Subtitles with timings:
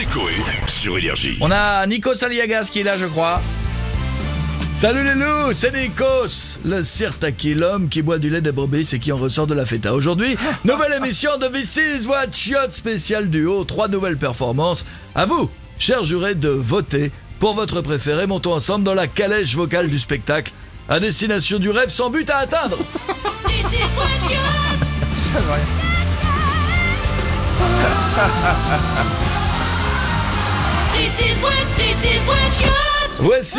[0.00, 0.32] c'est Coé
[0.66, 1.36] sur Énergie.
[1.42, 3.42] On a Nico Saliagas qui est là, je crois.
[4.76, 8.98] Salut les loups, c'est Nikos, le sirtaki, l'homme qui boit du lait des brebis et
[8.98, 9.92] qui en ressort de la feta.
[9.92, 14.86] Aujourd'hui, nouvelle émission de V6 Watch Yacht spécial duo, trois nouvelles performances.
[15.14, 18.26] À vous, chers jurés, de voter pour votre préféré.
[18.26, 20.50] Montons ensemble dans la calèche vocale du spectacle,
[20.88, 22.78] à destination du rêve sans but à atteindre.
[23.46, 24.06] This is what
[33.18, 33.58] Voici.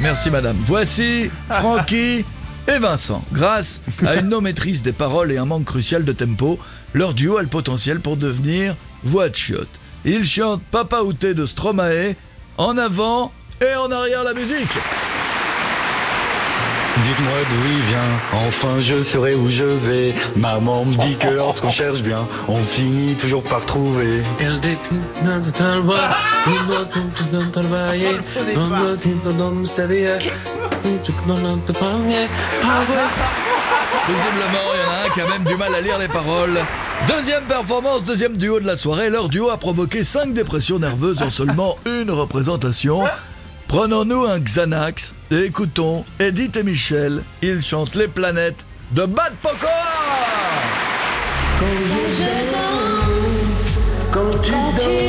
[0.00, 0.56] Merci madame.
[0.64, 2.24] Voici Francky
[2.66, 3.24] et Vincent.
[3.32, 6.58] Grâce à une non-maîtrise des paroles et un manque crucial de tempo,
[6.92, 9.68] leur duo a le potentiel pour devenir voix de chiotte.
[10.04, 12.14] Ils chantent Papa Outé de Stromae
[12.58, 14.68] en avant et en arrière la musique.
[17.02, 20.14] Dites-moi d'où il vient, enfin je saurai où je vais.
[20.36, 24.22] Maman me dit que lorsqu'on cherche bien, on finit toujours par trouver.
[24.40, 25.94] El de ti no te no
[34.08, 36.58] Visiblement, il y en a un qui a même du mal à lire les paroles.
[37.06, 39.10] Deuxième performance, deuxième duo de la soirée.
[39.10, 43.04] Leur duo a provoqué 5 dépressions nerveuses en seulement une représentation.
[43.68, 47.22] Prenons-nous un Xanax et écoutons Edith et Michel.
[47.42, 49.68] Ils chantent Les planètes de Bad Pocoa
[51.60, 53.76] je danse
[54.12, 54.52] quand tu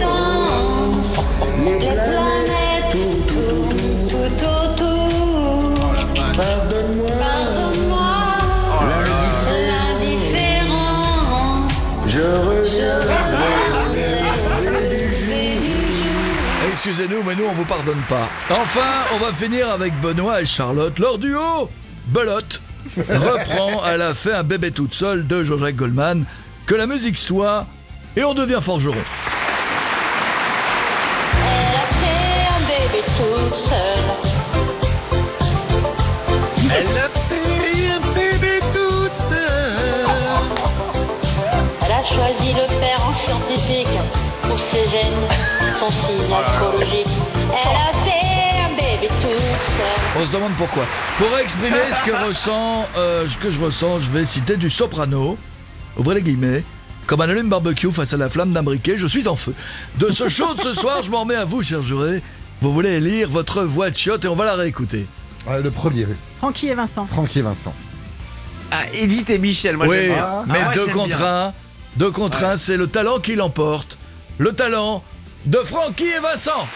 [0.00, 1.16] danses
[1.64, 3.68] les planètes tout
[4.08, 5.94] tout autour.
[6.36, 8.36] Pardonne-moi.
[9.68, 13.11] L'indifférence je reviendrai
[16.84, 18.28] Excusez-nous, mais nous on vous pardonne pas.
[18.50, 20.98] Enfin, on va finir avec Benoît et Charlotte.
[20.98, 21.70] Leur duo,
[22.08, 22.60] Belote,
[22.96, 26.24] reprend Elle a fait un bébé toute seule de Jean-Jacques Goldman.
[26.66, 27.66] Que la musique soit,
[28.16, 28.96] et on devient forgeron.
[31.36, 33.78] Elle a fait un bébé toute seule
[36.64, 39.38] Elle a fait un bébé toute seule.
[41.86, 43.86] Elle a choisi le père en scientifique
[44.48, 45.28] pour ses gènes,
[45.82, 47.08] son signe astrologique.
[47.48, 50.22] Elle a fait un bébé toute seule.
[50.22, 50.84] On se demande pourquoi.
[51.18, 55.36] Pour exprimer ce que ressent, euh, ce que je ressens, je vais citer du soprano.
[55.96, 56.64] Ouvrez les guillemets.
[57.06, 59.54] Comme un allume barbecue face à la flamme d'un briquet, je suis en feu.
[59.98, 62.22] De ce show de ce soir, je m'en remets à vous, chers jurés.
[62.60, 65.06] Vous voulez lire votre voix de shot et on va la réécouter.
[65.48, 66.06] Le premier,
[66.38, 67.06] Francky et Vincent.
[67.06, 67.74] Francky et Vincent.
[68.70, 70.44] Ah, Edith et Michel, moi oui, j'aime bien.
[70.46, 71.26] mais Ah ouais, deux contre bien.
[71.48, 71.52] un.
[71.96, 73.98] Deux contre un, c'est le talent qui l'emporte.
[74.38, 75.02] Le talent
[75.46, 76.66] de Francky et Vincent.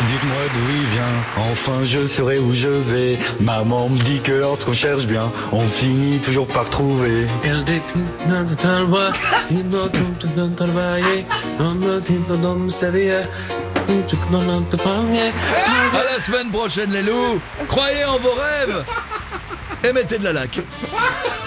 [0.00, 3.18] Dites-moi d'où il vient, enfin je saurai où je vais.
[3.40, 7.26] Maman me dit que lorsqu'on cherche bien, on finit toujours par trouver.
[15.92, 17.40] À la semaine prochaine, les loups.
[17.68, 18.84] Croyez en vos rêves.
[19.84, 20.60] Et mettez de la laque.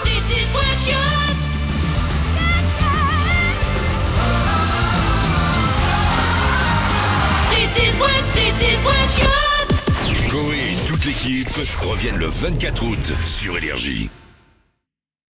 [0.04, 1.47] This is what
[11.08, 11.48] l'équipe
[11.80, 14.10] reviennent le 24 août sur Énergie.